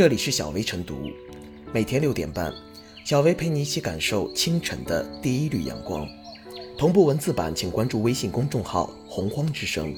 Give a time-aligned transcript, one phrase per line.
[0.00, 1.10] 这里是小薇晨读，
[1.74, 2.50] 每天六点半，
[3.04, 6.08] 小薇陪你一起感受清晨的第一缕阳光。
[6.78, 9.94] 同步文字版，请关注微信公众号“洪荒之声”。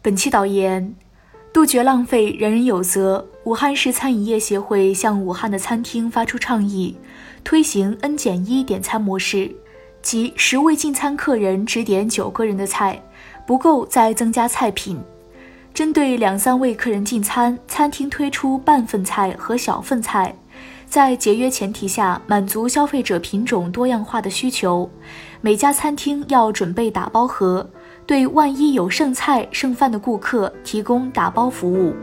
[0.00, 0.94] 本期导言：
[1.52, 3.28] 杜绝浪费，人人有责。
[3.44, 6.96] 武汉市餐饮业协会向武汉的餐厅发出倡议，
[7.44, 9.54] 推行 N 减一点餐模式，
[10.00, 13.02] 即十位进餐客人只点九个人的菜，
[13.46, 14.98] 不够再增加菜品。
[15.76, 20.34] 针对两三位客人进餐，餐厅推出半份菜和小份菜，
[20.86, 24.88] 在节约前提下满足消费者品种多样化的需求。
[25.42, 27.68] 每家餐厅要准备打包盒，
[28.06, 31.94] 对万一有剩菜剩饭的顾客提供打包服务。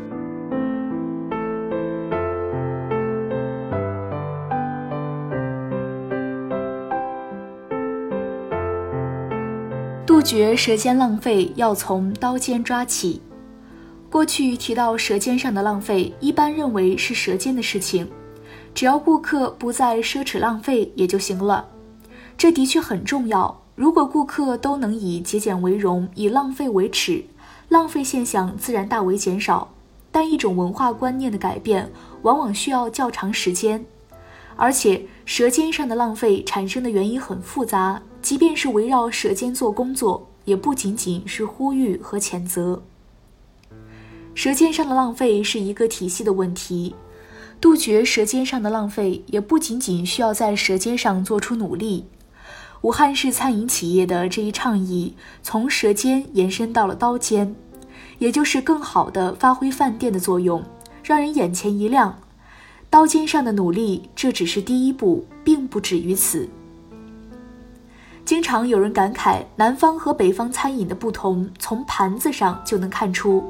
[10.05, 13.19] 杜绝舌尖浪费，要从刀尖抓起。
[14.13, 18.08] 过去提到舌尖上的浪费，一般认为是舌尖的事情，
[18.75, 21.67] 只要顾客不再奢侈浪费也就行了。
[22.38, 23.59] 这的确很重要。
[23.73, 27.25] 如果顾客都能以节俭为荣，以浪费为耻，
[27.70, 29.67] 浪费现象自然大为减少。
[30.11, 33.83] 但一种文化观念的改变，往往需要较长时间，
[34.55, 38.00] 而且舌尖上的浪费产生的原因很复杂。
[38.22, 42.80] 即便是围绕舌尖做工作，也不仅仅是呼吁和谴责。
[44.36, 46.95] 舌尖上的浪费是一个体系的问题，
[47.62, 52.06] 杜绝舌尖上的浪费，也不仅仅需要在舌尖上做出努力。
[52.81, 57.56] 武汉市餐饮企业的这一倡议，从舌尖延伸到了刀尖，
[58.17, 60.61] 也就是更好的发挥饭店的作用，
[61.04, 62.20] 让人眼前一亮。
[62.89, 66.50] 刀尖上的努力，这只是第一步，并不止于此。
[68.26, 73.44] 经常有人感慨，南方和北方餐饮的不同，从盘子上就能看出。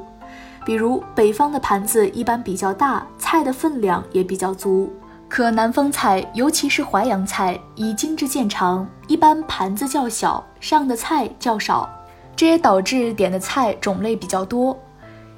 [0.64, 4.88] 比如，北方的盘子一般比较大，菜的分量也比较足；
[5.28, 11.88] 可南方菜，尤其是淮扬菜，以精致见长，一般盘子较小，上的菜较少，
[12.34, 14.74] 这也导致点的菜种类比较多。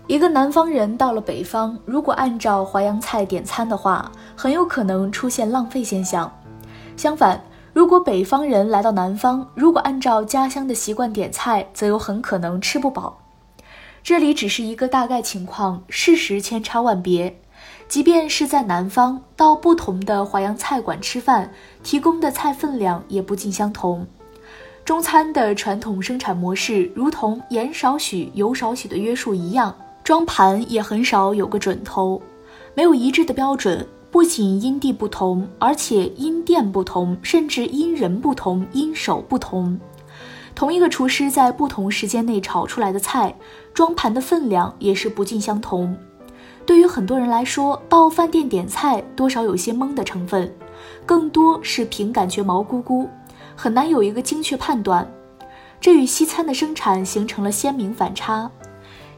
[0.06, 6.30] 一个南方人到了北方，如果按照淮扬菜点餐的话，很有可能出现浪费现象。
[6.96, 7.40] 相反，
[7.72, 13.18] 如果北方人来到南方，如果按照家乡的习惯点菜，则有很可能吃不饱。
[14.06, 17.40] 这里只是一个大概情况，事实千差万别。
[17.88, 21.52] 即便是在南方，到不同的淮扬菜馆吃饭，
[21.82, 24.06] 提供的菜分量也不尽相同。
[24.84, 29.74] 中餐的传统生产模式，如同盐少许、油少许的约束一样，
[30.04, 32.22] 装盘也很少有个准头，
[32.76, 33.84] 没有一致的标准。
[34.12, 39.76] 不仅因地不同，而且因店不同，甚至因人不同，因手不同。
[40.56, 43.32] 同一个厨师在不同时间内炒出来的菜，
[43.74, 45.94] 装盘的分量也是不尽相同。
[46.64, 50.50] 对于很多人来说，到饭店点菜多少有些蒙的成分，
[51.04, 53.06] 更多是凭感觉毛估估，
[53.54, 55.06] 很难有一个精确判断。
[55.78, 58.50] 这与西餐的生产形成了鲜明反差。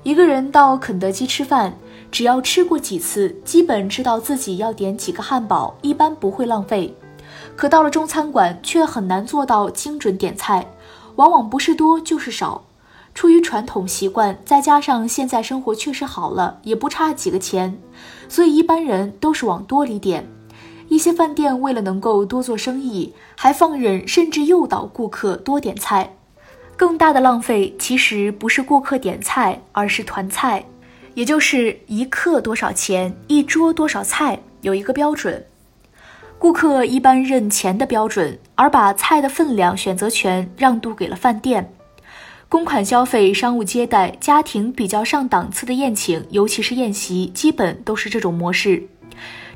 [0.03, 1.72] 一个人到肯德基吃饭。
[2.10, 6.97] 只要吃过几次，基本知道自己要点几个汉堡，一般不会浪费。
[7.55, 10.66] 可到了中餐馆，却很难做到精准点菜，
[11.19, 12.65] 往往不是多就是少。
[13.12, 17.77] 出于传统习惯，再加上现在生活确实好了，也不差几个钱，
[18.29, 20.29] 所以一般人都是往多里点。
[20.89, 26.15] 一些饭店为了能够多做生意，还放任甚至诱导顾客多点菜。
[26.77, 30.65] 更大的浪费其实不是顾客点菜，而是团菜。
[31.15, 35.45] 也就是一客多少钱，一桌多少菜，有一个标准。
[36.38, 41.72] 顾客一般认钱的标准，而把菜的分量、选择权让渡给了饭店。
[42.49, 48.88] 公款消费、商务接待、家庭比较上档次的宴请，尤其是宴席，基本都是这种模式。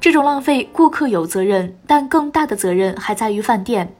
[0.00, 3.94] 这种浪费，顾客有责任，但更大的责任还在于饭店。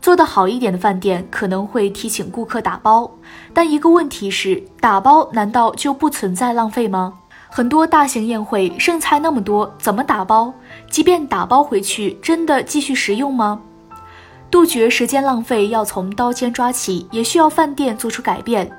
[0.00, 3.10] 做得好一点的饭店可能会提醒顾客打包，
[3.52, 7.14] 但一个问题是，打包难道就不存在浪费吗？
[7.56, 10.52] 很多大型宴会剩菜那么多，怎么打包？
[10.90, 13.62] 即便打包回去，真的继续食用吗？
[14.50, 18.70] 杜绝时间浪费要从刀尖抓起，也需要饭店做出改变。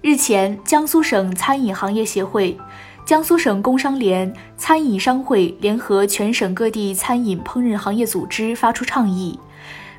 [0.00, 2.56] 日前，江苏省餐饮行业协会、
[3.04, 9.38] 江苏省工商联、餐饮商会联合全省各地餐饮烹饪行业组织发出倡议。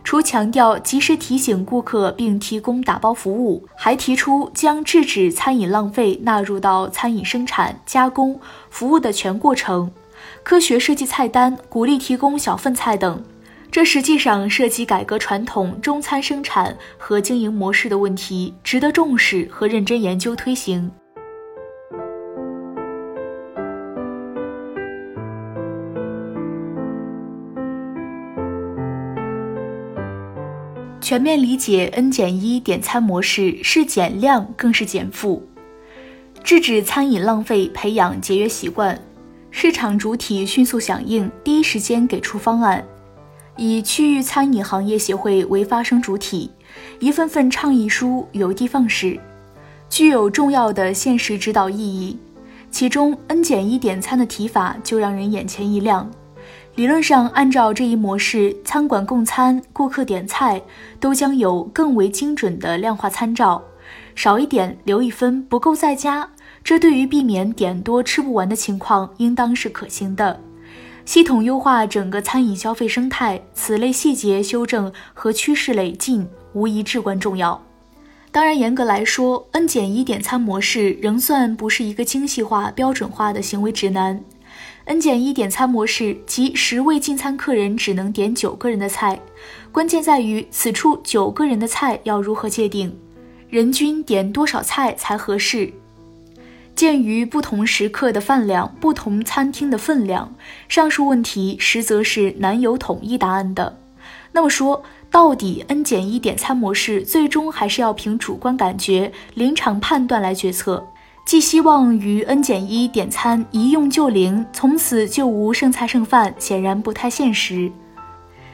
[0.05, 9.91] 除强调及时提醒顾客并提供打包服务，还提出将制止餐饮浪费纳入到餐饮生产、加工、服务的全过程，
[10.43, 13.21] 科学设计菜单，鼓励提供小份菜等。
[13.71, 20.89] 这实际上涉及改革传统中餐生产和经营模式的问题，值得重视和认真研究推行。
[31.05, 35.47] 全面理解 N 减一点餐模式是减量更是减负，
[36.43, 38.99] 制止餐饮浪费，培养节约习惯。
[39.51, 42.83] 市场主体迅速响应，第一时间给出方案。
[43.55, 46.49] 以区域餐饮行业协会为发声主体，
[46.99, 49.19] 一份份倡议书邮递放矢，
[49.87, 52.17] 具有重要的现实指导意义。
[52.71, 56.09] 其中 N 减一点餐的提法就让人眼前一亮。
[56.75, 60.61] 理论上，按照这一模式，餐馆供餐、顾客点菜
[60.99, 63.63] 都将有更为精准的量化参照，
[64.13, 66.29] 少一点留一分，不够再加。
[66.65, 70.37] 这对于避免点多吃不完的情况，应当是可行的。
[71.05, 77.61] 系统优化整个餐饮消费生态，此类细节修正和趋势累进，无疑至关重要。
[78.31, 84.21] 当然，严格来说，N 减一点餐模式仍算不是一个精细化、标准化的行为指南。
[84.85, 89.19] N 减一点餐模式即十位进餐客人只能点九个人的菜，
[89.71, 92.95] 关键在于此处九个人的菜要如何界定，
[93.49, 95.73] 人均点多少菜才合适？
[96.75, 100.31] 鉴于不同食客的饭量、不同餐厅的分量，
[100.69, 103.75] 上述问题实则是难有统一答案的。
[104.31, 110.85] 那么说，到底 N 减一点餐模式最终还是要凭主观感觉、临场判断来决策？
[111.25, 117.71] 寄希望于 N 减一点餐一用就灵，从此就无剩菜剩饭，显然不太现实。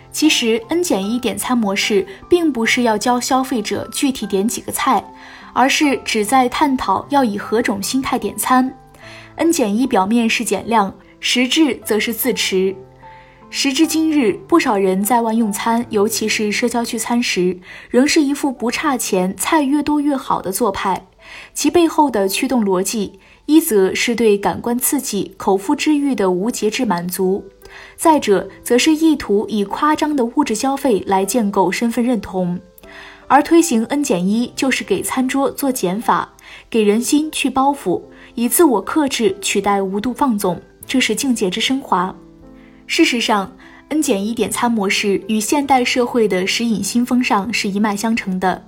[0.09, 5.03] 其实，N 减一点餐模式并不是要教消费者具体点几个菜，
[5.51, 8.73] 而是旨在探讨要以何种心态点餐。
[9.35, 12.73] N 减一表面是减量，实质则是自持。
[13.49, 17.59] 时至今日，不少人在外用餐，尤其是社交聚餐时，
[17.89, 21.05] 仍是一副不差钱、菜越多越好的做派。
[21.53, 27.43] 其背后的驱动逻辑，一则是对感官刺激、口腹之欲的无节制满足；
[27.95, 32.59] 再者，则是意图以夸张的物质消费来建构身份认同。
[33.27, 36.33] 而推行 N 减一，就是给餐桌做减法，
[36.69, 38.01] 给人心去包袱，
[38.35, 42.13] 以自我克制取代无度放纵，这是境界之升华。
[42.87, 43.55] 事实上
[43.87, 48.65] ，N 减一点餐模式与现代社会的食饮新风尚是一脉相承的。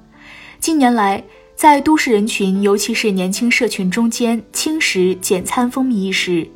[0.62, 1.21] 近年来，
[1.55, 6.47] 在都市人群，尤其是年轻社群中间，轻食简餐风靡一时。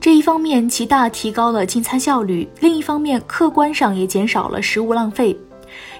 [0.00, 5.36] 这一方面极大提高了进餐效率，另一方面客观上也减少了食物浪费。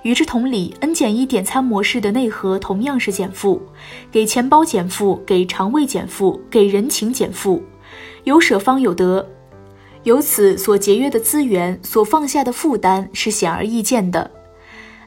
[0.02, 3.62] 与之同理，N 减一点餐模式的内核同样是减负，
[4.10, 7.62] 给钱包减负，给肠胃减负，给人情减负。
[8.24, 9.26] 有舍方有得，
[10.02, 14.30] 由此所节约的资源，所放下的负担是显而易见的。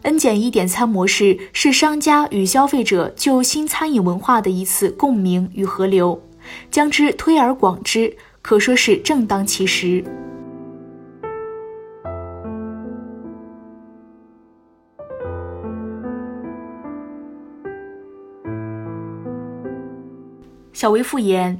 [0.04, 6.22] N 减一点餐模式是商家与消费者就新餐饮文化的一次共鸣与合流，
[6.70, 10.04] 将之推而广之，可说是正当其时。
[20.74, 21.58] 小薇复言，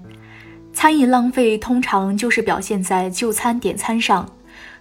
[0.74, 4.30] 餐饮浪费通常就是表现在就餐点餐上。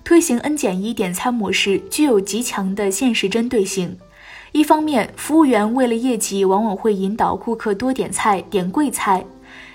[0.04, 3.96] 推行 N 减一点餐模式具有极强的现实针对性。
[4.50, 9.25] 一方面，服务员为了业绩，往往会引导顾客多点菜、点贵菜；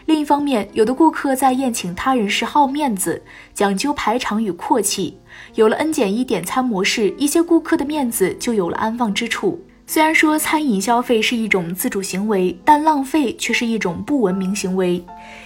[0.06, 3.20] 另一方面，有的顾客在宴请他人时好面子，
[3.54, 5.18] 讲究排场与阔气。
[5.56, 9.60] 有了 N 减一点餐模式，一些顾客的面子就有了安放之处。
[9.88, 15.04] 虽然说餐饮消费是一种自主行为，但浪费却是一种不文明行为，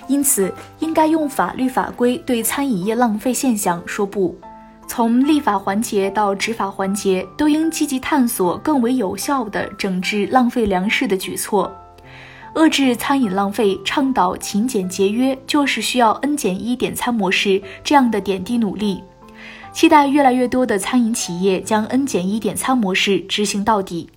[0.07, 4.35] 因此应该用法律法规对餐饮业浪费现象说不。
[4.93, 11.73] 从立法环节到执法环节，都应积极探索更为有效的整治浪费粮食的举措，
[12.55, 19.01] 遏制餐饮浪费，倡导勤俭节约，就是需要 N 减一点餐模式这样的点滴努力。
[19.71, 24.09] 期待越来越多的餐饮企业将 N 减一点餐模式执行到底。